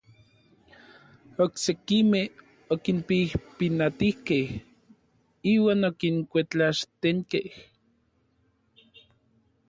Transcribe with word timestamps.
Oksekimej 1.43 2.27
okinpijpinatijkej 2.73 4.45
iuan 5.53 5.81
okinkuetlaxtenkej. 5.89 7.47